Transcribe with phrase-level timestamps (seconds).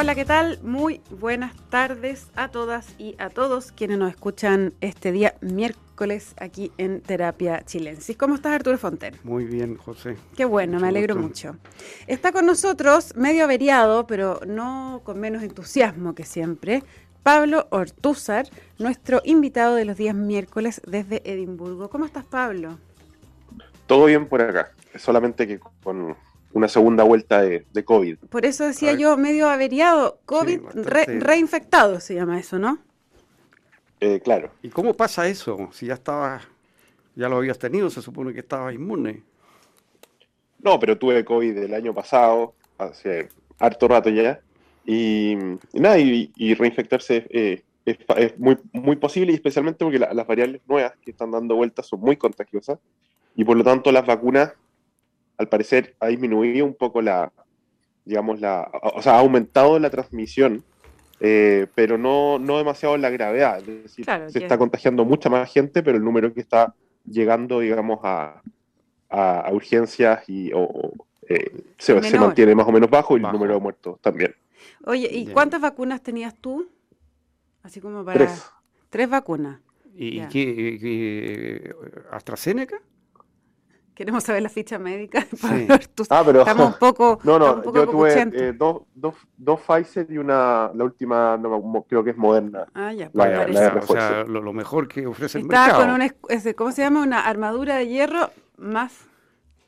[0.00, 0.58] Hola, ¿qué tal?
[0.62, 6.72] Muy buenas tardes a todas y a todos quienes nos escuchan este día miércoles aquí
[6.78, 8.16] en Terapia Chilensis.
[8.16, 9.16] ¿Cómo estás, Arturo Fonten?
[9.24, 10.16] Muy bien, José.
[10.34, 11.58] Qué bueno, me alegro mucho.
[12.06, 16.82] Está con nosotros, medio averiado, pero no con menos entusiasmo que siempre,
[17.22, 18.46] Pablo Ortúzar,
[18.78, 21.90] nuestro invitado de los días miércoles desde Edimburgo.
[21.90, 22.78] ¿Cómo estás, Pablo?
[23.86, 26.16] Todo bien por acá, solamente que con
[26.52, 28.18] una segunda vuelta de, COVID.
[28.28, 30.60] Por eso decía yo, medio averiado, COVID
[31.20, 32.78] reinfectado se llama eso, ¿no?
[34.00, 34.50] Eh, claro.
[34.62, 35.68] ¿Y cómo pasa eso?
[35.72, 36.40] Si ya estaba,
[37.14, 39.22] ya lo habías tenido, se supone que estabas inmune.
[40.58, 44.40] No, pero tuve COVID el año pasado, hace harto rato ya,
[44.86, 45.36] y,
[45.72, 51.10] nada, y, reinfectarse eh, es, muy, muy posible, y especialmente porque las variables nuevas que
[51.10, 52.78] están dando vueltas son muy contagiosas,
[53.36, 54.54] y por lo tanto las vacunas
[55.40, 57.32] al parecer ha disminuido un poco la,
[58.04, 60.62] digamos, la, o sea, ha aumentado la transmisión,
[61.18, 63.58] eh, pero no, no demasiado la gravedad.
[63.60, 66.74] Es decir, se está contagiando mucha más gente, pero el número que está
[67.06, 68.42] llegando, digamos, a,
[69.08, 70.50] a, urgencias y
[71.28, 74.34] eh, se, se, mantiene más o menos bajo y el número de muertos también.
[74.84, 76.68] Oye, ¿y cuántas vacunas tenías tú?
[77.62, 78.18] Así como para...
[78.18, 78.44] Tres.
[78.90, 79.60] Tres vacunas.
[79.94, 81.74] ¿Y, qué,
[82.10, 82.82] AstraZeneca?
[84.00, 85.26] Queremos saber la ficha médica.
[86.08, 87.18] ah, pero, estamos un poco.
[87.22, 92.02] No, no, yo tuve eh, dos, dos, dos Pfizer y una, la última, no, creo
[92.02, 92.64] que es moderna.
[92.72, 95.80] Ah, ya, pues, O sea, lo, mejor que ofrece el mercado.
[95.82, 96.08] con una,
[96.56, 97.02] ¿cómo se llama?
[97.02, 99.06] Una armadura de hierro más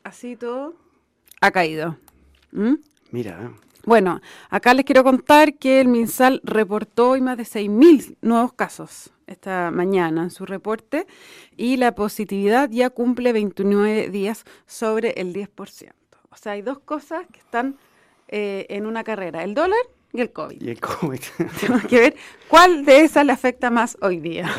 [0.03, 0.73] así todo.
[1.39, 1.97] Ha caído.
[2.53, 2.77] ¿Mm?
[3.11, 3.51] Mira.
[3.85, 9.13] Bueno, acá les quiero contar que el MinSal reportó hoy más de 6.000 nuevos casos
[9.27, 11.07] esta mañana en su reporte
[11.57, 15.91] y la positividad ya cumple 29 días sobre el 10%.
[16.29, 17.77] O sea, hay dos cosas que están
[18.27, 19.79] eh, en una carrera, el dólar
[20.11, 20.61] y el COVID.
[20.61, 21.19] Y el COVID.
[21.59, 22.15] Tenemos que ver
[22.47, 24.49] cuál de esas le afecta más hoy día.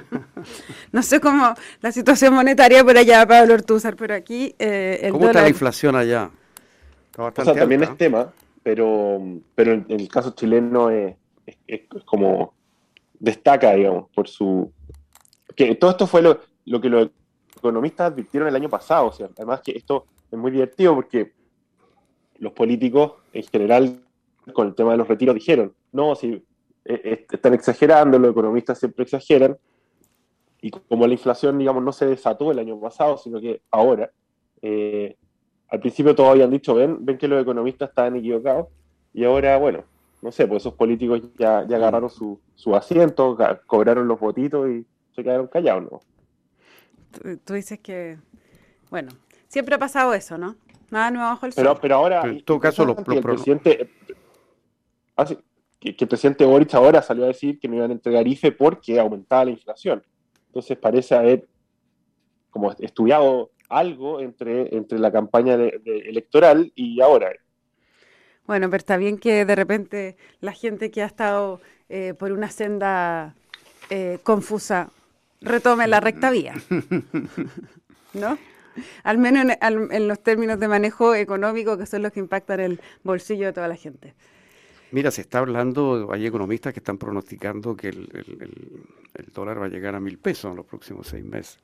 [0.92, 5.26] no sé cómo la situación monetaria por allá, Pablo Ortúzar, pero aquí eh, el ¿Cómo
[5.26, 6.30] está la inflación allá?
[7.16, 9.20] o sea, también es tema, pero,
[9.54, 11.16] pero en, el caso chileno es,
[12.06, 12.54] como
[13.20, 14.72] destaca, digamos, por su...
[15.54, 16.40] que todo esto fue lo,
[16.80, 17.10] que los
[17.56, 21.32] economistas advirtieron el año pasado, o sea, además que esto es muy divertido porque
[22.38, 24.00] los políticos en general
[24.54, 26.42] con el tema de los retiros dijeron, no, si
[26.86, 29.56] eh, están exagerando, los economistas siempre exageran,
[30.62, 34.10] y como la inflación, digamos, no se desató el año pasado, sino que ahora,
[34.62, 35.16] eh,
[35.68, 38.68] al principio todos habían dicho, ven, ven que los economistas estaban equivocados,
[39.12, 39.84] y ahora, bueno,
[40.22, 43.36] no sé, pues esos políticos ya, ya agarraron su, su asiento,
[43.66, 46.00] cobraron los votitos y se quedaron callados, ¿no?
[47.44, 48.18] Tú, dices que,
[48.90, 49.10] bueno,
[49.48, 50.56] siempre ha pasado eso, ¿no?
[50.90, 53.90] Nada nuevo bajo el pero, Pero ahora, en todo caso, los, el presidente,
[55.16, 55.24] ah,
[55.78, 58.52] que, que, el presidente Boric ahora salió a decir que no iban a entregar IFE
[58.52, 60.02] porque aumentaba la inflación.
[60.46, 61.48] Entonces parece haber
[62.50, 67.32] como estudiado algo entre, entre la campaña electoral y ahora.
[68.50, 72.50] Bueno, pero está bien que de repente la gente que ha estado eh, por una
[72.50, 73.36] senda
[73.90, 74.90] eh, confusa
[75.40, 76.54] retome la recta vía,
[78.12, 78.36] ¿no?
[79.04, 83.46] Al menos en, los términos de manejo económico que son los que impactan el bolsillo
[83.46, 84.14] de toda la gente.
[84.90, 88.08] Mira, se está hablando, hay economistas que están pronosticando que el,
[89.14, 91.60] el dólar va a llegar a mil pesos en los próximos seis meses.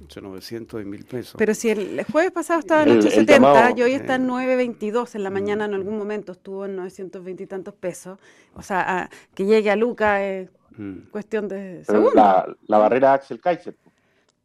[0.00, 1.34] 900 y mil pesos.
[1.36, 5.30] Pero si el jueves pasado estaba en 870 y hoy está en 922, en la
[5.30, 8.18] mañana en algún momento estuvo en 920 y tantos pesos.
[8.54, 11.10] O sea, que llegue a Luca es mm.
[11.10, 12.14] cuestión de segundos.
[12.14, 13.76] La, la, barrera Axel Kaiser.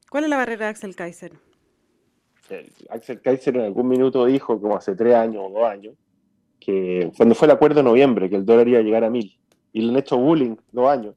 [0.10, 1.34] ¿Cuál es la barrera Axel Kaiser?
[2.90, 5.96] Axel Kaiser en algún minuto dijo, como hace tres años o dos años,
[6.60, 9.38] que cuando fue el acuerdo de noviembre, que el dólar iba a llegar a mil.
[9.74, 11.16] Y le han hecho bullying dos años.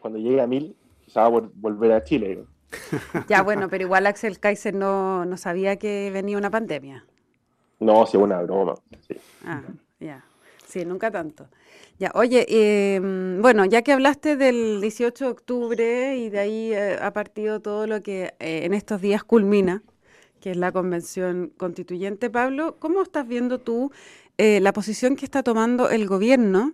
[0.00, 2.44] cuando llegue a mil, se va a volver a Chile.
[3.28, 7.04] Ya, bueno, pero igual Axel Kaiser no, no sabía que venía una pandemia.
[7.80, 8.74] No, sí, una broma.
[9.44, 9.62] Ah,
[10.00, 10.24] ya.
[10.66, 11.48] Sí, nunca tanto.
[11.98, 12.46] Ya, oye,
[12.96, 17.60] em, bueno, ya que hablaste del 18 de octubre y de ahí eh, ha partido
[17.60, 19.82] todo lo que eh, en estos días culmina,
[20.40, 23.92] que es la convención constituyente, Pablo, ¿cómo estás viendo tú
[24.36, 26.72] eh, la posición que está tomando el gobierno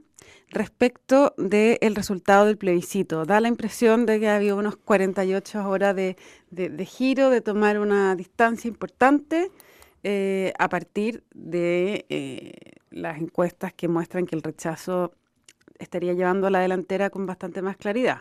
[0.50, 3.24] respecto del resultado del plebiscito.
[3.24, 6.16] Da la impresión de que ha habido unos 48 horas de,
[6.86, 9.50] giro, de tomar una distancia importante
[10.02, 12.52] eh, a partir de eh,
[12.90, 15.12] las encuestas que muestran que el rechazo
[15.78, 18.20] estaría llevando a la delantera con bastante más claridad.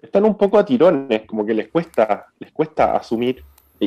[0.00, 3.42] Están un poco a tirones, como que les cuesta, les cuesta asumir.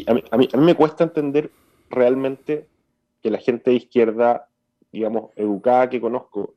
[0.07, 1.51] a, mí, a mí me cuesta entender
[1.89, 2.67] realmente
[3.21, 4.47] que la gente de izquierda
[4.91, 6.53] digamos, educada que conozco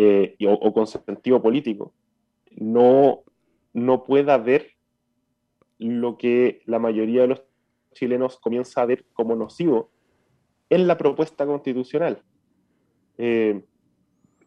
[0.00, 1.92] eh, o, con sentido político,
[2.56, 3.24] no,
[3.72, 4.68] no pueda ver
[5.80, 7.42] lo que la mayoría de los
[7.94, 9.90] chilenos comienza a ver como nocivo
[10.70, 12.22] en la propuesta constitucional.
[13.16, 13.64] Eh,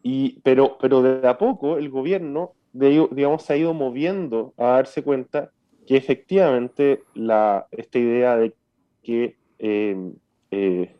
[0.02, 5.02] y, pero, pero de a poco el gobierno, digamos, se ha ido moviendo a darse
[5.02, 5.52] cuenta
[5.86, 8.54] que efectivamente la, esta idea de
[9.02, 10.12] que, eh,
[10.50, 10.96] eh,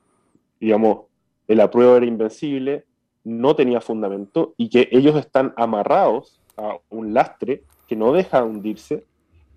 [0.61, 1.07] digamos,
[1.49, 2.85] el apruebo era invencible
[3.25, 9.05] no tenía fundamento y que ellos están amarrados a un lastre que no deja hundirse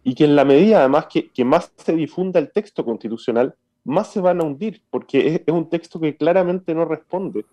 [0.04, 4.12] y que en la medida además que, que más se difunda el texto constitucional, más
[4.12, 7.46] se van a hundir, porque es, un texto que claramente no responde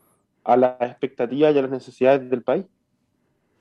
[0.42, 2.64] a las expectativas y a las necesidades del país.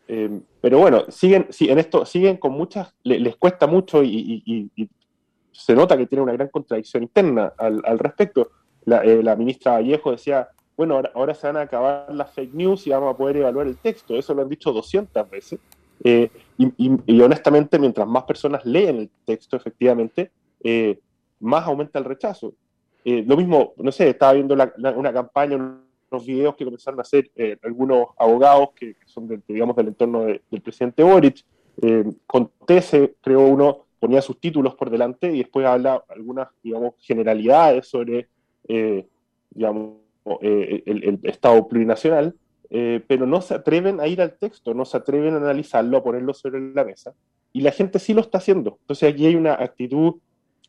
[0.07, 4.71] Eh, pero bueno, siguen, en esto siguen con muchas, les, cuesta mucho y,
[5.51, 8.49] se nota que tiene una gran contradicción interna al, respecto.
[8.85, 10.47] Eh, la, ministra Vallejo decía,
[10.87, 13.77] bueno, ahora, se van a acabar las fake news y vamos a poder evaluar el
[13.77, 14.15] texto.
[14.15, 15.59] Eso lo han dicho 200 veces.
[16.03, 20.31] Eh, y, honestamente, mientras más personas leen el texto, efectivamente,
[21.39, 22.53] más aumenta el rechazo.
[23.03, 27.31] Eh, lo mismo, no sé, estaba viendo una campaña, unos videos que comenzaron a hacer
[27.35, 31.43] eh, algunos abogados que, son, digamos, del entorno del presidente Boric.
[31.81, 36.93] Eh, con TC, creo uno, ponía sus títulos por delante y después habla algunas, digamos,
[36.99, 38.27] generalidades sobre,
[39.51, 40.00] digamos,
[40.41, 42.35] el, Estado plurinacional,
[42.69, 46.33] pero no se atreven a ir al texto, no se atreven a analizarlo, a ponerlo
[46.33, 47.13] sobre la mesa.
[47.53, 48.77] Y la gente sí lo está haciendo.
[48.81, 50.15] Entonces aquí hay una actitud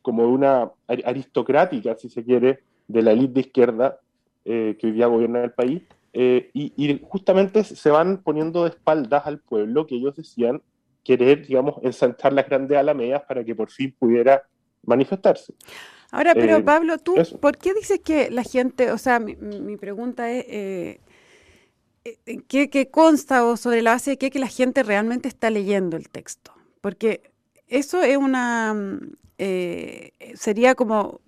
[0.02, 0.72] como una
[1.04, 4.00] aristocrática, si se quiere, de la élite de izquierda
[4.44, 5.82] eh, que hoy día gobierna el país,
[6.12, 10.60] eh, y, justamente se van poniendo de espaldas al pueblo que ellos decían
[11.04, 14.42] querer, digamos, ensanchar las grandes alamedas para que por fin pudiera
[14.84, 15.54] manifestarse.
[16.12, 20.30] Ahora, pero eh, Pablo, tú, ¿por qué dices que la gente, o sea, mi, pregunta
[20.30, 21.00] es,
[22.46, 25.96] ¿qué, ¿qué, consta o sobre la base de qué que la gente realmente está leyendo
[25.96, 26.52] el texto?
[26.80, 27.32] Porque
[27.66, 28.76] eso es una,
[29.44, 31.20] eh, sería como,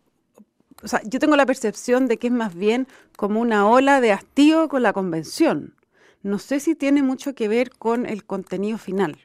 [0.82, 4.12] o sea, yo tengo la percepción de que es más bien como una ola de
[4.12, 5.74] hastío con la convención.
[6.22, 9.16] No sé si tiene mucho que ver con el contenido final.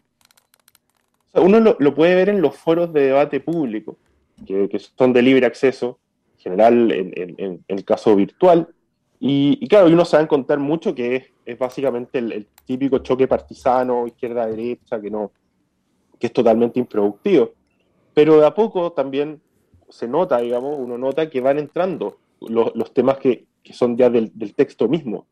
[1.33, 3.97] uno lo, puede ver en los foros de debate público,
[4.45, 5.99] que, son de libre acceso,
[6.37, 8.67] en general en, el caso virtual,
[9.19, 14.07] y, claro, uno se va a encontrar mucho que es, básicamente el, típico choque partisano,
[14.07, 15.31] izquierda-derecha, que, no,
[16.17, 17.51] que es totalmente improductivo.
[18.13, 19.41] Pero de a poco también
[19.89, 24.87] se nota, digamos, uno nota que van entrando los, temas que, son ya del, texto
[24.87, 25.27] mismo.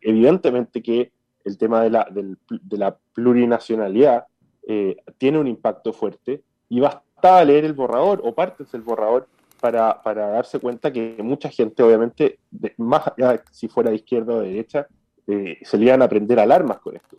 [0.00, 1.12] evidentemente que
[1.44, 4.26] el tema de la, de la plurinacionalidad
[4.68, 6.80] eh, tiene un impacto fuerte y
[7.26, 9.26] basta leer el borrador o partes del borrador
[9.60, 12.38] para, darse cuenta que mucha gente, obviamente,
[12.76, 13.02] más
[13.50, 14.86] si fuera de izquierda o de derecha,
[15.26, 17.16] eh, se le iban a prender alarmas con esto.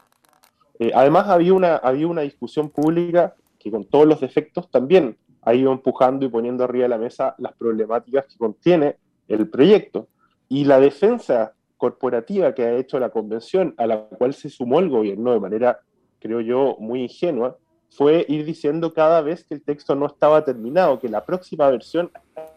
[0.79, 5.53] Eh, además, había una, había una discusión pública que con todos los defectos también ha
[5.53, 8.95] ido empujando y poniendo arriba de la mesa las problemáticas que contiene
[9.27, 10.07] el proyecto.
[10.47, 14.89] Y la defensa corporativa que ha hecho la convención, a la cual se sumó el
[14.89, 15.79] gobierno de manera,
[16.19, 17.57] creo yo, muy ingenua,
[17.89, 22.11] fue ir diciendo cada vez que el texto no estaba terminado, que la próxima versión,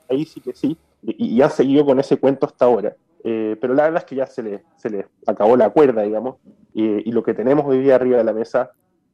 [0.09, 2.97] ahí sí que sí, y, han seguido con ese cuento hasta ahora.
[3.23, 6.37] Eh, pero la verdad es que ya se le, se le acabó la cuerda, digamos,
[6.73, 8.71] y lo que tenemos hoy día arriba de la mesa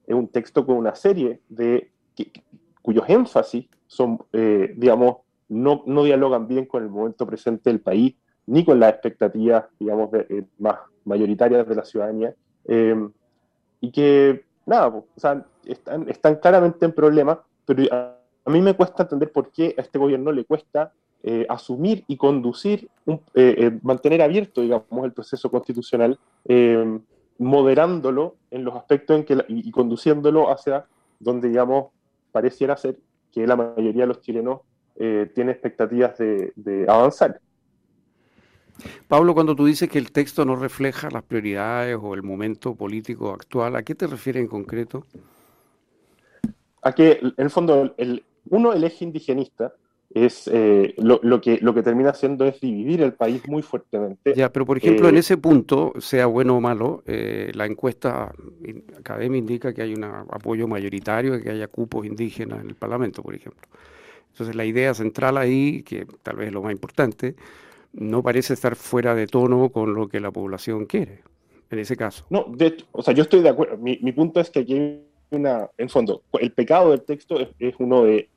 [0.06, 1.90] es un texto con una serie de
[2.82, 8.14] cuyos énfasis son, eh, digamos, no, no, dialogan bien con el momento presente del país,
[8.46, 12.34] ni con las expectativas, digamos, eh, más mayoritarias de la ciudadanía,
[13.80, 19.04] y que, nada, o sea, están, están, claramente en problemas, pero a, mí me cuesta
[19.04, 20.92] entender por qué a este gobierno le cuesta
[21.22, 22.88] eh, asumir y conducir,
[23.82, 26.18] mantener abierto, digamos, el proceso constitucional
[27.38, 30.86] moderándolo en los aspectos en que y, conduciéndolo hacia
[31.18, 31.88] donde, digamos,
[32.32, 32.98] pareciera ser
[33.32, 34.60] que la mayoría de los chilenos
[34.96, 37.40] eh, tiene expectativas de, avanzar.
[39.08, 43.32] Pablo, cuando tú dices que el texto no refleja las prioridades o el momento político
[43.32, 45.06] actual, ¿a qué te refieres en concreto?
[46.82, 49.72] A que, en el fondo, el, uno, el eje indigenista,
[50.16, 54.34] es eh, lo, que, lo que termina haciendo es dividir el país muy fuertemente.
[54.34, 58.32] Ya, pero por ejemplo, en eh, ese punto, sea bueno o malo, eh, la encuesta
[58.98, 63.34] académica indica que hay un apoyo mayoritario que haya cupos indígenas en el Parlamento, por
[63.34, 63.68] ejemplo.
[64.30, 67.34] Entonces, la idea central ahí, que tal vez es lo más importante,
[67.96, 71.22] no parece estar fuera de tono con lo que la población quiere,
[71.70, 72.24] en ese caso.
[72.30, 73.78] No, de hecho, o sea, yo estoy de acuerdo.
[73.78, 75.00] Mi, mi punto es que aquí
[75.30, 78.28] una, en fondo, el pecado del texto es, uno de,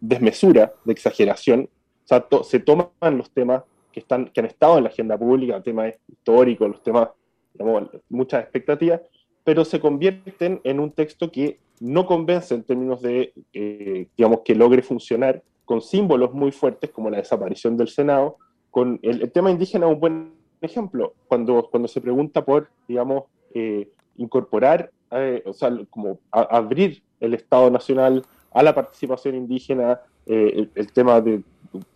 [0.00, 1.68] desmesura, de exageración.
[2.04, 2.88] O sea, se toman
[3.18, 7.08] los temas que, están, que han estado en la agenda pública, temas históricos, los temas,
[7.54, 9.00] digamos, muchas expectativas,
[9.44, 14.54] pero se convierten en un texto que no convence en términos de, eh, digamos, que
[14.54, 18.38] logre funcionar con símbolos muy fuertes como la desaparición del Senado,
[18.72, 23.24] con el, tema indígena un buen ejemplo, cuando, cuando se pregunta por, digamos,
[23.54, 30.68] eh, incorporar, eh, o sea, como abrir el Estado Nacional a la participación indígena, el,
[30.74, 31.42] el, tema de,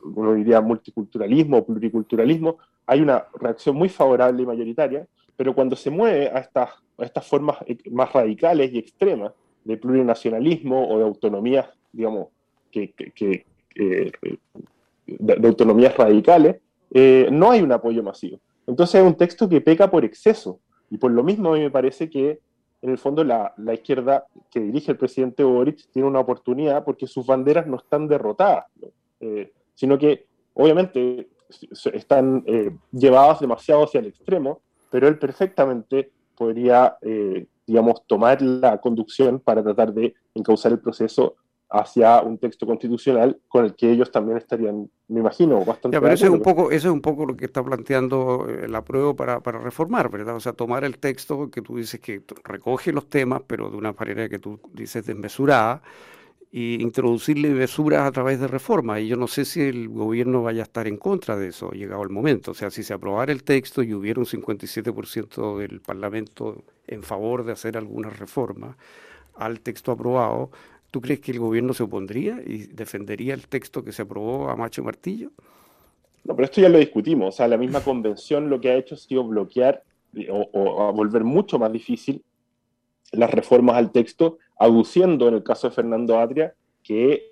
[0.02, 5.06] uno diría, multiculturalismo pluriculturalismo, hay una reacción muy favorable y mayoritaria,
[5.37, 7.59] pero cuando se mueve a estas, a estas formas
[7.90, 9.33] más radicales y extremas
[9.64, 12.28] de plurinacionalismo o de autonomías, digamos,
[12.71, 12.95] que,
[13.75, 14.12] eh,
[15.06, 16.56] de, autonomías radicales,
[16.98, 18.40] eh, no hay un apoyo masivo.
[18.66, 20.60] Entonces es un texto que peca por exceso.
[20.88, 22.40] Y por lo mismo a mí me parece que,
[22.80, 27.26] en el fondo, la, izquierda que dirige el presidente Boric tiene una oportunidad porque sus
[27.26, 28.64] banderas no están derrotadas,
[29.20, 31.28] eh, sino que, obviamente,
[31.92, 32.42] están
[32.92, 36.96] llevadas demasiado hacia el extremo, pero él perfectamente podría,
[37.66, 41.36] digamos, tomar la conducción para tratar de encauzar el proceso
[41.68, 45.96] hacia un texto constitucional con el que ellos también estarían, me imagino, bastante.
[45.96, 48.73] Ya, pero eso es un poco, eso es un poco lo que está planteando el
[48.73, 50.37] eh, apruebo para, para reformar, ¿verdad?
[50.37, 53.92] O sea, tomar el texto que tú dices que recoge los temas, pero de una
[53.92, 55.82] manera que tú dices desmesurada,
[56.50, 59.00] y introducirle mesuras a través de reformas.
[59.00, 62.02] Y yo no sé si el gobierno vaya a estar en contra de eso, llegado
[62.02, 62.52] el momento.
[62.52, 67.44] O sea, si se aprobara el texto y hubiera un 57% del Parlamento en favor
[67.44, 68.76] de hacer algunas reformas
[69.35, 70.50] al texto aprobado,
[70.96, 74.56] ¿Tú crees que el gobierno se opondría y defendería el texto que se aprobó a
[74.56, 75.30] macho martillo?
[76.24, 77.34] No, pero esto ya lo discutimos.
[77.34, 79.82] O sea, la misma convención lo que ha hecho ha sido bloquear
[80.30, 82.24] o, volver mucho más difícil
[83.12, 87.30] las reformas al texto, aduciendo en el caso de Fernando Atria que,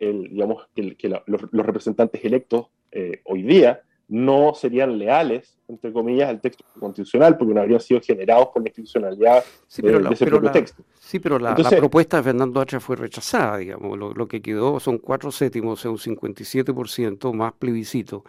[0.00, 6.40] el, digamos, que, los, representantes electos eh, hoy día no serían leales, entre comillas, al
[6.40, 10.50] texto constitucional, porque no habrían sido generados por la institucionalidad sí, pero de, ese propio
[10.50, 10.82] texto.
[11.00, 13.98] Sí, pero la, propuesta de Fernando Hacha fue rechazada, digamos.
[13.98, 18.24] Lo, que quedó son cuatro séptimos, o sea, un 57% más plebiscito.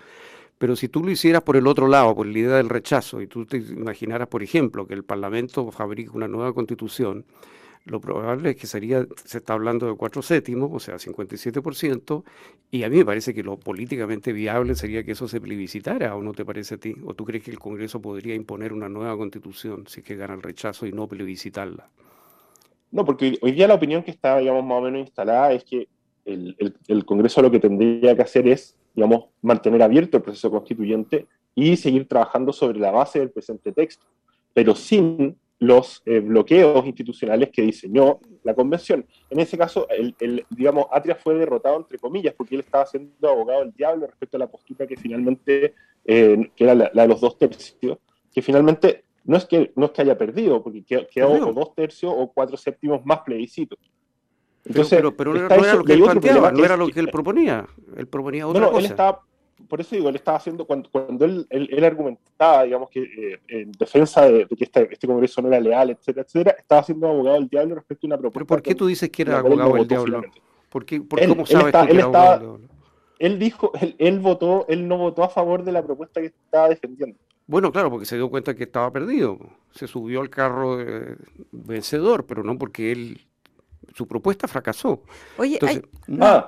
[0.58, 3.27] Pero si tú lo hicieras por el otro lado, por la idea del rechazo, y
[3.27, 7.25] tú te imaginaras, por ejemplo, que el Parlamento fabrique una nueva constitución,
[7.86, 12.24] lo probable es que sería, se está hablando de cuatro séptimos, o sea, 57%,
[12.72, 16.22] y a mí me parece que lo políticamente viable sería que eso se plebiscitara, ¿o
[16.22, 16.96] no te parece a ti?
[17.06, 20.34] ¿O tú crees que el Congreso podría imponer una nueva constitución si es que gana
[20.34, 21.88] el rechazo y no plebiscitarla?
[22.92, 25.88] No, porque hoy día la opinión que está, digamos, más o menos instalada es que
[26.25, 26.56] el,
[26.88, 31.77] el Congreso lo que tendría que hacer es, digamos, mantener abierto el proceso constituyente y
[31.77, 34.08] seguir trabajando sobre la base del presente texto,
[34.54, 39.06] pero sin los eh, bloqueos institucionales que diseñó la convención.
[39.30, 43.62] En ese caso, el, digamos, Atria fue derrotado entre comillas porque él estaba siendo abogado
[43.62, 45.74] del diablo respecto a la postura que finalmente,
[46.06, 47.98] eh, que era la, de los dos tercios,
[48.34, 52.14] que finalmente no es que, no es que haya perdido, porque quedó, o dos tercios
[52.16, 53.78] o cuatro séptimos más plebiscito.
[54.66, 57.68] Entonces, pero, no, era, lo que él planteaba, no era lo que él proponía.
[57.96, 58.80] Él proponía otra cosa.
[58.80, 59.22] Él estaba,
[59.68, 63.72] por eso digo, él estaba haciendo, cuando, cuando él, él, argumentaba, digamos, que eh, en
[63.72, 67.48] defensa de, que este, este, Congreso no era leal, etcétera, etcétera, estaba siendo abogado del
[67.48, 68.40] diablo respecto a una propuesta.
[68.40, 70.24] ¿Pero por qué tú dices que era abogado del diablo?
[70.70, 72.70] ¿Por qué, por ¿Cómo sabes que era abogado del diablo?
[73.18, 76.68] Él dijo, él, él, votó, él no votó a favor de la propuesta que estaba
[76.68, 77.18] defendiendo.
[77.48, 79.40] Bueno, claro, porque se dio cuenta que estaba perdido.
[79.72, 80.78] Se subió al carro
[81.52, 83.22] vencedor, pero no porque él
[83.94, 85.04] su propuesta fracasó.
[85.38, 85.60] Oye,
[86.20, 86.48] ah,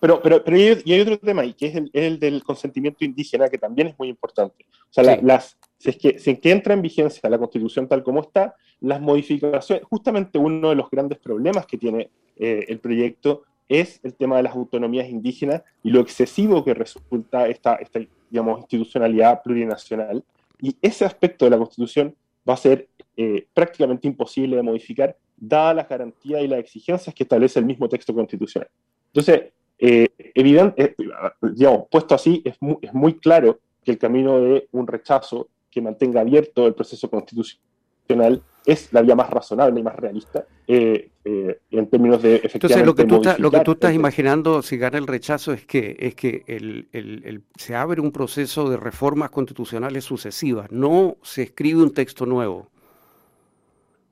[0.00, 3.58] pero, pero, pero y hay otro tema ahí, que es el, del consentimiento indígena, que
[3.58, 4.66] también es muy importante.
[4.90, 8.20] O sea, las, si, es que, si que entra en vigencia la constitución tal como
[8.20, 14.00] está, las modificaciones, justamente uno de los grandes problemas que tiene eh, el proyecto es
[14.02, 19.42] el tema de las autonomías indígenas y lo excesivo que resulta esta, esta digamos, institucionalidad
[19.42, 20.24] plurinacional.
[20.60, 22.14] Y ese aspecto de la constitución
[22.48, 27.22] va a ser eh, prácticamente imposible de modificar dadas las garantías y las exigencias que
[27.22, 28.68] establece el mismo texto constitucional.
[29.12, 30.94] Entonces, eh, evidente, eh,
[31.42, 35.80] digamos, puesto así, es muy, es muy claro que el camino de un rechazo que
[35.80, 41.86] mantenga abierto el proceso constitucional es la vía más razonable y más realista eh, en
[41.88, 45.06] términos de efectivamente Entonces, lo que tú, lo que tú estás imaginando si gana el
[45.06, 50.04] rechazo es que, es que el, el, el, se abre un proceso de reformas constitucionales
[50.04, 52.70] sucesivas, no se escribe un texto nuevo.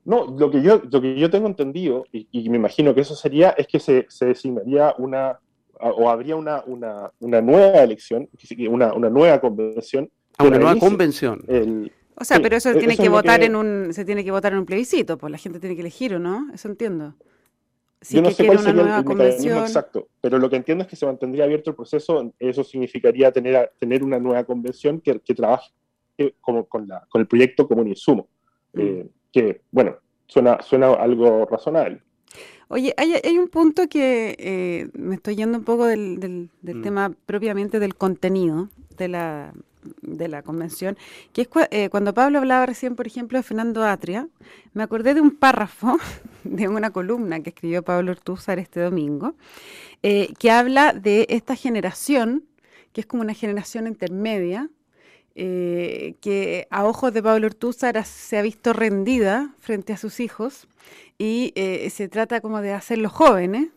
[0.07, 3.49] No, lo que yo, lo que yo tengo entendido, y, me imagino que eso sería,
[3.49, 5.37] es que se, se designaría una,
[5.81, 8.29] o habría una, una, una nueva elección,
[8.69, 10.09] una, una nueva convención.
[10.37, 11.43] Ah, una nueva convención.
[12.15, 14.65] o sea, pero eso, tiene que votar en un, se tiene que votar en un
[14.65, 16.53] plebiscito, pues la gente tiene que elegir, ¿o no?
[16.53, 17.13] Eso entiendo.
[18.09, 21.05] yo no sé cuál sería el, mecanismo exacto, pero lo que entiendo es que se
[21.05, 22.33] mantendría abierto el proceso.
[22.39, 25.69] Eso significaría tener, tener una nueva convención que, que trabaje
[26.39, 28.29] como, con, la, con el proyecto como un insumo.
[28.71, 28.79] Mm.
[28.79, 29.95] Eh, que, bueno,
[30.27, 32.01] suena, suena algo razonable.
[32.69, 36.81] Oye, hay, hay un punto que eh, me estoy yendo un poco del, del, mm.
[36.81, 39.53] tema propiamente del contenido de la,
[40.01, 40.97] de la convención,
[41.31, 44.27] que es eh, cuando Pablo hablaba recién, por ejemplo, de Fernando Atria,
[44.73, 45.97] me acordé de un párrafo
[46.43, 49.35] de una columna que escribió Pablo Ortúzar este domingo,
[50.03, 52.43] eh, que habla de esta generación,
[52.91, 54.69] que es como una generación intermedia,
[55.37, 60.67] eh, que a ojos de Pablo Ortúzar se ha visto rendida frente a sus hijos
[61.17, 61.53] y
[61.89, 63.69] se trata como de hacerlos jóvenes.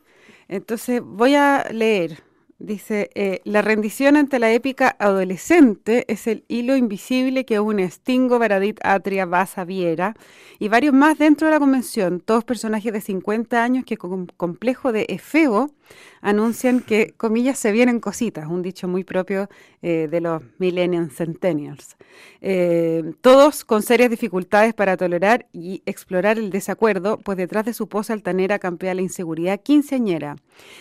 [0.48, 2.22] Entonces voy a leer
[2.60, 8.38] Dice, eh, la rendición ante la épica adolescente es el hilo invisible que une Stingo,
[8.38, 10.14] Baradit, Atria, Baza, Viera
[10.58, 14.92] y varios más dentro de la convención, todos personajes de 50 años que con complejo
[14.92, 15.70] de efebo
[16.20, 19.48] anuncian que, comillas, se vienen cositas, un dicho muy propio
[19.82, 21.96] eh, de los millennials centennials.
[22.42, 27.88] Eh, todos con serias dificultades para tolerar y explorar el desacuerdo, pues detrás de su
[27.88, 30.36] posa altanera campea la inseguridad quinceañera.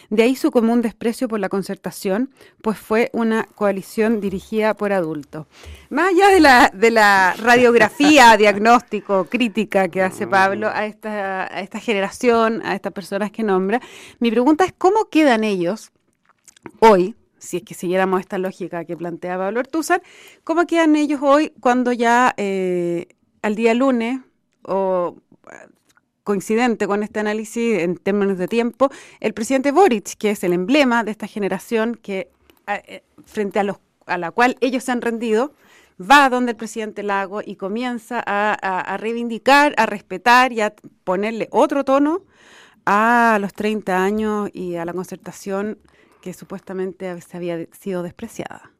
[0.10, 2.30] De ahí su común desprecio por la concertación,
[2.62, 5.48] pues fue una coalición dirigida por adultos.
[5.90, 11.62] Más allá de la, de la radiografía, diagnóstico, crítica que hace Pablo a esta, a
[11.62, 13.82] esta generación, a estas personas que nombra,
[14.20, 15.92] mi pregunta es cómo queda ellos
[16.80, 20.02] hoy, si es que siguiéramos esta lógica que planteaba Pablo Ortúzar,
[20.44, 23.08] cómo quedan ellos hoy cuando ya eh,
[23.42, 24.20] al día lunes
[24.64, 25.16] o
[26.24, 31.04] coincidente con este análisis en términos de tiempo, el presidente Boric, que es el emblema
[31.04, 32.30] de esta generación que
[32.68, 35.54] eh, frente a, los, a la cual ellos se han rendido,
[36.00, 41.84] va donde el presidente Lago y comienza a reivindicar, a respetar y a ponerle otro
[41.84, 42.22] tono
[42.86, 45.78] a los 30 años y a la concertación
[46.22, 48.72] que supuestamente se había sido despreciada.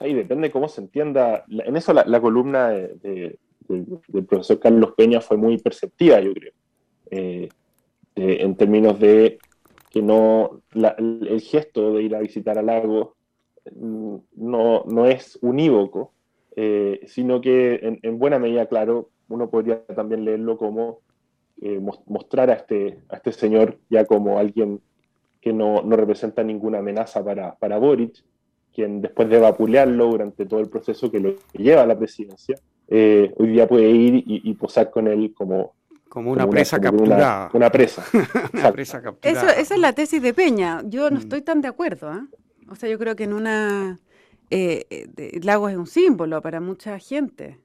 [0.00, 1.44] Ahí depende cómo se entienda.
[1.48, 3.38] En eso la, columna del
[4.28, 6.52] profesor Carlos Peña fue muy perceptiva, yo creo,
[7.10, 7.48] eh,
[8.14, 9.38] en términos de
[9.90, 13.16] que no el gesto de ir a visitar al lago
[13.74, 16.12] mm, no, no es unívoco,
[16.56, 21.00] eh, sino que en, buena medida, claro, uno podría también leerlo como
[21.60, 24.80] eh, mostrar a este, a este señor ya como alguien
[25.40, 28.22] que no, no representa ninguna amenaza para, para, Boric,
[28.72, 32.54] quien después de vapulearlo durante todo el proceso que lo lleva a la presidencia,
[32.86, 35.74] eh, hoy día puede ir y, posar con él como,
[36.08, 37.50] como una presa capturada.
[37.52, 38.04] Una, presa.
[39.22, 40.82] Eso, esa es la tesis de Peña.
[40.84, 41.22] Yo no mm.
[41.22, 42.08] estoy tan de acuerdo.
[42.08, 42.28] ¿ah?
[42.70, 43.98] O sea, yo creo que en una...
[44.50, 47.58] Eh, eh Lagos es un símbolo para mucha gente.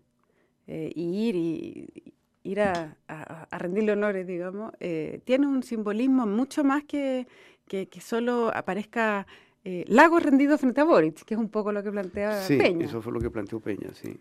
[0.67, 2.12] y ir y,
[2.43, 2.97] ir a,
[3.51, 7.27] rendirle honores, digamos, eh, tiene un simbolismo mucho más que,
[7.67, 9.25] que, solo aparezca
[9.63, 12.85] eh, Lago rendido frente a Boric, que es un poco lo que plantea sí, Peña.
[12.85, 14.17] eso fue lo que planteó Peña, sí.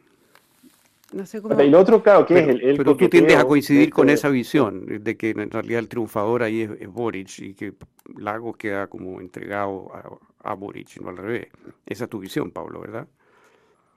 [1.12, 1.60] No sé cómo...
[1.60, 5.16] Y otro, claro, que es el, Pero tú tiendes a coincidir con esa visión, de
[5.16, 7.74] que en realidad el triunfador ahí es, Boric y que
[8.16, 11.48] Lago queda como entregado a, a Boric, no al revés.
[11.84, 13.06] Esa es tu visión, Pablo, ¿verdad?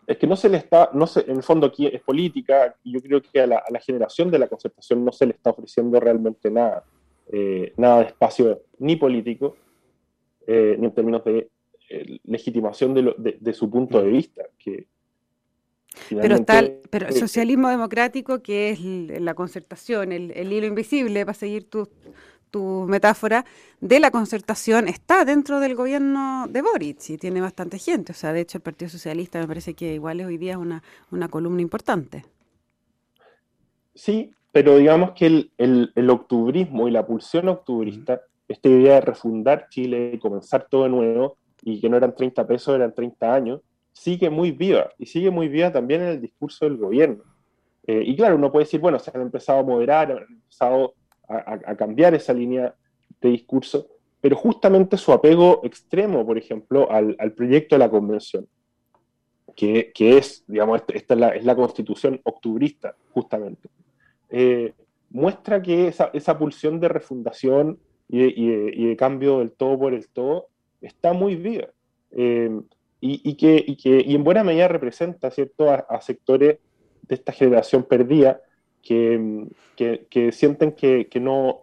[0.08, 2.94] Es que no se le está, no se, en el fondo aquí es política, y
[2.94, 6.52] yo creo que a la, generación de la concertación no se le está ofreciendo realmente
[6.52, 6.84] nada,
[7.32, 9.56] eh, nada de espacio ni político,
[10.48, 11.50] eh, ni en términos de
[11.90, 14.44] eh, legitimación de, su punto de vista.
[14.60, 14.88] Que
[16.10, 21.34] pero, tal, pero el socialismo democrático, que es la concertación, el, el hilo invisible, para
[21.34, 21.88] seguir tus
[22.52, 23.46] tu metáfora,
[23.82, 28.12] de la concertación está dentro del gobierno de Boric y tiene bastante gente.
[28.14, 30.84] O sea, de hecho, el Partido Socialista me parece que igual es hoy día una,
[31.12, 32.26] una columna importante.
[33.94, 39.68] Sí, pero digamos que el, el, octubrismo y la pulsión octubrista, esta idea de refundar
[39.70, 43.62] Chile y comenzar todo de nuevo, y que no eran 30 pesos, eran 30 años,
[43.92, 47.24] sigue muy viva, y sigue muy viva también en el discurso del gobierno.
[47.88, 50.94] Eh, y claro, uno puede decir, bueno, se han empezado a moderar, han empezado
[51.28, 52.76] a, cambiar esa línea
[53.22, 53.88] de discurso,
[54.22, 58.48] pero justamente su apego extremo, por ejemplo, al, proyecto de la convención,
[59.56, 63.70] que, es, digamos, esta es la, constitución octubrista, justamente,
[64.30, 64.74] eh,
[65.10, 70.48] muestra que esa, pulsión de refundación y de, cambio del todo por el todo
[70.82, 71.70] está muy viva.
[72.12, 72.62] Eh,
[73.02, 75.70] y, que, que, en buena medida representa ¿cierto?
[75.70, 76.58] a sectores
[77.04, 78.42] de esta generación perdida
[78.86, 81.62] que, que, sienten que, que, no,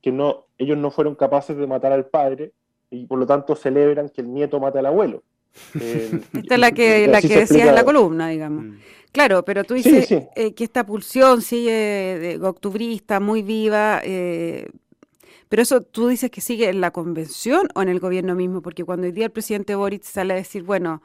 [0.00, 2.52] que no, ellos no fueron capaces de matar al padre
[2.90, 5.22] y por lo tanto celebran que el nieto mate al abuelo.
[5.80, 8.64] Eh, Esta es la que, la que decía en la columna, digamos.
[8.66, 8.78] Mm.
[9.10, 14.68] Claro, pero tú dices eh, que esta pulsión sigue de, octubrista, muy viva, eh,
[15.48, 18.84] pero eso tú dices que sigue en la convención o en el gobierno mismo, porque
[18.84, 21.02] cuando hoy día el presidente Boric sale a decir, bueno,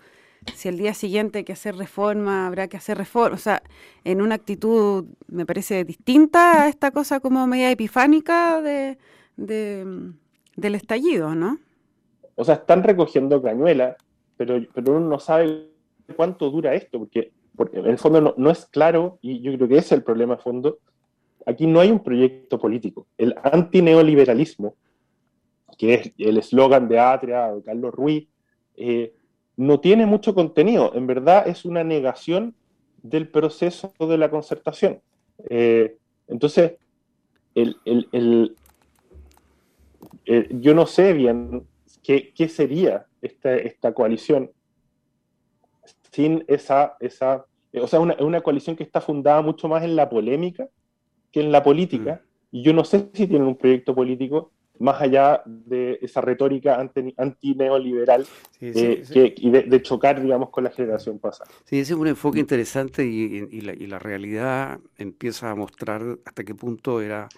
[0.53, 3.63] si el día siguiente hay que hacer reforma, habrá que hacer reforma, o sea,
[4.03, 8.97] en una actitud, me parece, distinta a esta cosa como media epifánica de,
[9.38, 11.60] del estallido, ¿no?
[12.36, 13.95] O sea, están recogiendo cañuelas,
[14.38, 15.69] pero, pero uno no sabe
[16.15, 17.31] cuánto dura esto, porque,
[17.73, 20.36] en el fondo no, no, es claro, y yo creo que ese es el problema
[20.36, 20.79] de fondo,
[21.45, 23.08] aquí no hay un proyecto político.
[23.17, 24.75] El antineoliberalismo,
[25.77, 28.27] que es el eslogan de Atria o Carlos Ruiz,
[28.77, 29.13] eh,
[29.57, 30.91] no tiene mucho contenido.
[30.95, 32.55] En verdad es una negación
[33.01, 35.01] del proceso de la concertación.
[35.49, 36.73] Eh, entonces,
[40.49, 41.65] yo no sé bien
[42.03, 44.51] qué, sería esta, esta, coalición
[46.11, 47.45] sin esa, esa
[47.81, 50.67] o sea, una, una coalición que está fundada mucho más en la polémica
[51.31, 52.57] que en la política, mm.
[52.57, 58.25] y yo no sé si tienen un proyecto político más allá de esa retórica anti-neoliberal
[58.61, 59.03] eh,
[59.38, 61.49] y de, chocar, digamos, con la generación pasada.
[61.65, 67.01] Sí, ese es un enfoque interesante y, la, realidad empieza a mostrar hasta qué punto
[67.01, 67.29] era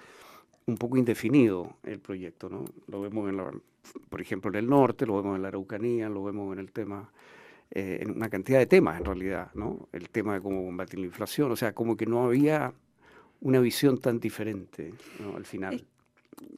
[0.65, 2.65] un poco indefinido el proyecto, ¿no?
[2.87, 3.51] Lo vemos, en la,
[4.09, 7.09] por ejemplo, en el norte, lo vemos en la Araucanía, lo vemos en el tema...
[7.69, 9.89] Eh, en una cantidad de temas en realidad, ¿no?
[9.91, 12.73] El tema de cómo combatir la inflación, o sea, como que no había
[13.41, 14.93] una visión tan diferente
[15.35, 15.85] al final.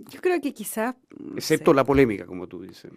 [0.10, 0.96] Yo creo que quizás...
[1.36, 2.92] Excepto la polémica, como tú dices.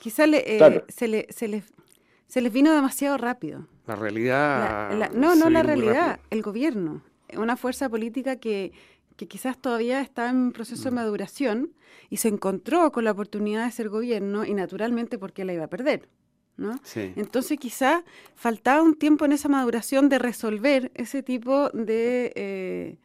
[0.00, 3.66] Quizás eh, se, le, se, les vino demasiado rápido.
[3.86, 5.10] La realidad...
[5.14, 7.02] no, no la realidad, el gobierno.
[7.36, 8.72] Una fuerza política que,
[9.16, 10.94] que quizás todavía está en proceso de mm.
[10.94, 11.72] maduración
[12.10, 15.68] y se encontró con la oportunidad de ser gobierno y naturalmente porque la iba a
[15.68, 16.08] perder.
[16.56, 16.78] ¿no?
[16.94, 18.04] Entonces quizás
[18.34, 22.32] faltaba un tiempo en esa maduración de resolver ese tipo de...
[22.36, 22.98] Eh,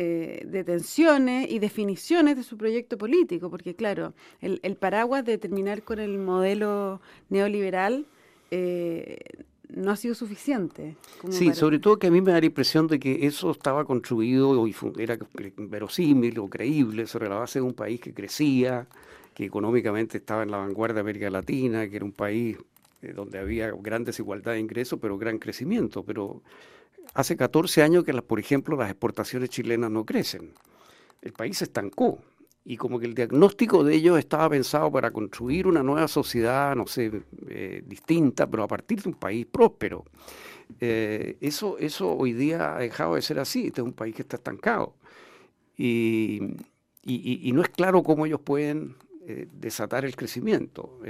[0.00, 5.82] eh, de tensiones y definiciones de su proyecto político, porque claro, el, paraguas de terminar
[5.82, 8.06] con el modelo neoliberal
[8.52, 9.18] eh,
[9.68, 10.94] no ha sido suficiente.
[11.30, 14.68] Sí, sobre todo que a mí me da la impresión de que eso estaba construido
[14.68, 15.18] y era
[15.56, 18.86] verosímil o creíble sobre la base de un país que crecía,
[19.34, 22.56] que económicamente estaba en la vanguardia de América Latina, que era un país
[23.02, 26.04] eh, donde había gran desigualdad de ingresos, pero gran crecimiento.
[26.04, 26.40] Pero
[27.18, 30.52] Hace 14 años que, por ejemplo, las exportaciones chilenas no crecen.
[31.20, 32.20] El país se estancó
[32.64, 36.86] y como que el diagnóstico de ellos estaba pensado para construir una nueva sociedad, no
[36.86, 37.10] sé,
[37.48, 40.04] eh, distinta, pero a partir de un país próspero.
[40.78, 44.22] Eh, eso, eso hoy día ha dejado de ser así, este es un país que
[44.22, 44.94] está estancado.
[45.76, 46.38] Y,
[47.52, 48.94] no es claro cómo ellos pueden
[49.52, 51.00] desatar el crecimiento.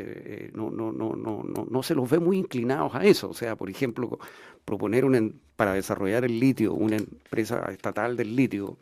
[0.52, 3.31] no, no, no, no, no, no se los ve muy inclinados a eso.
[3.31, 4.18] O sea, por ejemplo,
[4.64, 5.04] proponer
[5.57, 8.76] para desarrollar el litio, una empresa estatal del litio,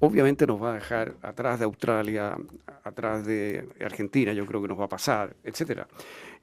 [0.00, 2.36] obviamente nos va a dejar atrás de Australia,
[2.84, 5.86] atrás de Argentina, yo creo que nos va a pasar, etcétera.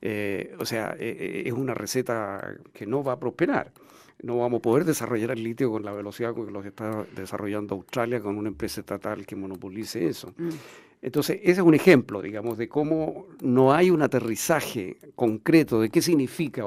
[0.01, 3.71] Eh, o sea, eh, eh, es una receta que no va a prosperar.
[4.21, 8.19] No vamos a poder desarrollar el litio con la velocidad con que está desarrollando Australia
[8.19, 10.33] con una empresa estatal que monopolice eso.
[10.37, 10.49] Mm.
[11.01, 16.01] Entonces, ese es un ejemplo, digamos, de cómo no hay un aterrizaje concreto de qué
[16.01, 16.65] significa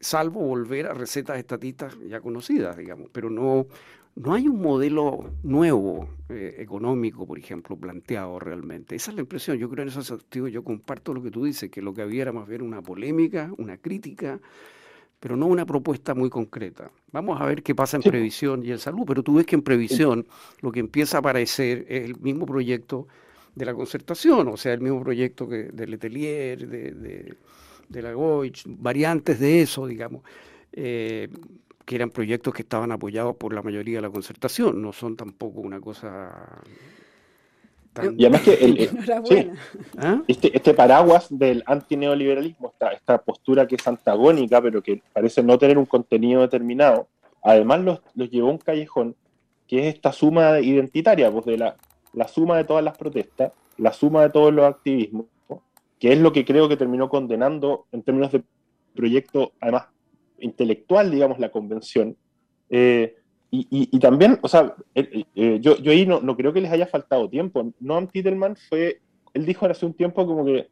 [0.00, 3.66] salvo volver a recetas estatistas ya conocidas, digamos, pero no,
[4.14, 8.94] no hay un modelo nuevo eh, económico, por ejemplo, planteado realmente.
[8.94, 9.58] Esa es la impresión.
[9.58, 12.22] Yo creo en ese sentido, yo comparto lo que tú dices, que lo que había
[12.22, 14.40] era más bien una polémica, una crítica,
[15.20, 16.90] pero no una propuesta muy concreta.
[17.10, 19.62] Vamos a ver qué pasa en previsión y en salud, pero tú ves que en
[19.62, 20.26] previsión
[20.60, 23.08] lo que empieza a aparecer es el mismo proyecto
[23.58, 27.36] de la concertación, o sea, el mismo proyecto que de Letelier, de
[27.88, 30.22] de la Goich, variantes de eso, digamos,
[30.72, 31.28] eh,
[31.84, 35.60] que eran proyectos que estaban apoyados por la mayoría de la concertación, no son tampoco
[35.60, 36.62] una cosa...
[37.94, 38.14] Tan...
[38.20, 38.90] Y además que el,
[39.96, 40.22] ¿Ah?
[40.28, 45.58] este, este, paraguas del antineoliberalismo, esta, esta postura que es antagónica, pero que parece no
[45.58, 47.08] tener un contenido determinado,
[47.42, 49.16] además los, los llevó a un callejón
[49.66, 51.76] que es esta suma identitaria, pues de la,
[52.12, 55.26] la suma de todas las protestas, la suma de todos los activismos,
[55.98, 58.42] que es lo que creo que terminó condenando en términos de
[58.94, 59.86] proyecto, además
[60.38, 62.16] intelectual, digamos, la convención.
[62.70, 63.16] Eh,
[63.50, 65.24] y, también, o sea, eh,
[65.60, 67.72] yo, yo ahí no, no, creo que les haya faltado tiempo.
[67.80, 69.00] Noam Titelman fue,
[69.32, 70.68] él dijo hace un tiempo como que,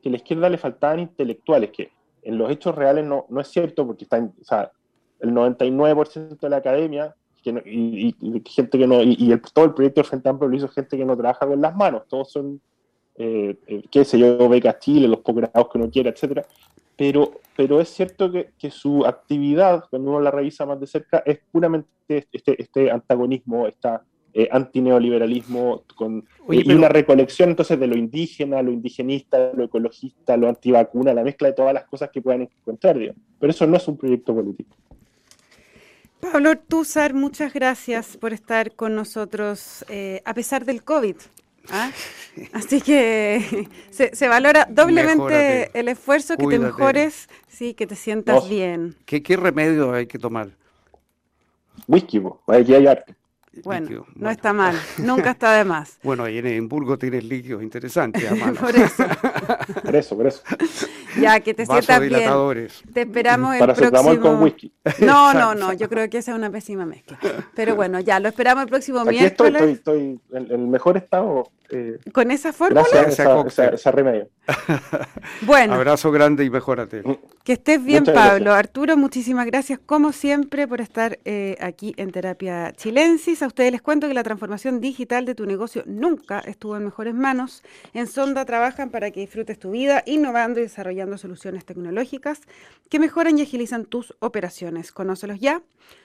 [0.00, 1.90] que a la izquierda le faltaban intelectuales, que
[2.22, 4.70] en los hechos reales no, no es cierto, porque está, o
[5.20, 7.14] el 99% de la academia,
[7.44, 8.14] y,
[8.46, 11.04] gente que no, y, el, todo el proyecto del Frente Amplio lo hizo gente que
[11.04, 12.60] no trabaja con las manos, todos son
[13.16, 16.46] eh, eh, qué sé yo, becas Chile, los posgrados que uno quiera, etcétera.
[16.96, 21.22] pero, pero es cierto que, que, su actividad, cuando uno la revisa más de cerca,
[21.26, 24.02] es puramente este, este antagonismo, esta
[24.34, 30.48] eh, antineoliberalismo con, y una recolección entonces de lo indígena, lo indigenista, lo ecologista, lo
[30.48, 32.96] antivacuna, la mezcla de todas las cosas que puedan encontrar,
[33.38, 34.74] pero eso no es un proyecto político.
[36.22, 41.16] Pablo Tuzar, muchas gracias por estar con nosotros eh, a pesar del COVID.
[41.68, 41.90] ¿ah?
[42.52, 48.94] Así que se, valora doblemente el esfuerzo, que te mejores, sí, que te sientas bien.
[49.04, 50.50] ¿Qué, ¿Qué remedio hay que tomar?
[51.88, 53.16] Whisky, hay que arte.
[53.64, 55.98] Bueno, no está mal, nunca está de más.
[56.04, 58.24] Bueno, ahí en Edimburgo tienes líquidos interesantes
[58.60, 59.04] por eso.
[59.82, 60.42] por eso, por eso.
[61.20, 62.68] Ya, que te sientas bien.
[62.92, 64.20] Te esperamos el próximo...
[64.20, 64.72] con whisky.
[65.00, 67.18] No, no, no, yo creo que esa es una pésima mezcla.
[67.54, 69.62] Pero bueno, ya, lo esperamos el próximo Aquí miércoles.
[69.62, 71.50] Estoy, estoy, en el mejor estado.
[71.74, 72.84] Eh, ¿Con esa fórmula?
[72.92, 73.26] Gracias
[73.58, 74.28] a esa, remedio.
[75.42, 75.72] bueno.
[75.72, 77.02] Abrazo grande y mejórate.
[77.44, 78.52] Que estés bien, Pablo.
[78.52, 83.42] Arturo, muchísimas gracias, como siempre, por estar eh, aquí en Terapia Chilensis.
[83.42, 87.14] A ustedes les cuento que la transformación digital de tu negocio nunca estuvo en mejores
[87.14, 87.62] manos.
[87.94, 92.42] En Sonda trabajan para que disfrutes tu vida, innovando y desarrollando soluciones tecnológicas
[92.90, 94.92] que mejoran y agilizan tus operaciones.
[94.92, 95.62] Conócelos ya.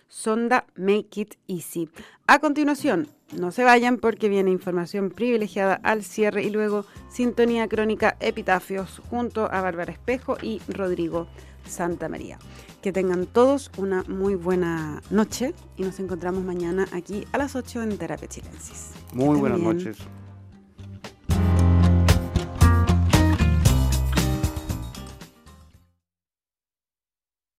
[0.07, 1.89] Sonda Make It Easy.
[2.25, 8.15] A continuación, no se vayan porque viene información privilegiada al cierre y luego sintonía crónica
[8.19, 11.27] Epitafios junto a Bárbara Espejo y Rodrigo
[11.65, 12.39] Santa María.
[12.81, 17.83] Que tengan todos una muy buena noche y nos encontramos mañana aquí a las 8
[17.83, 18.91] en Terapia Chilensis.
[19.13, 19.97] Muy buenas noches.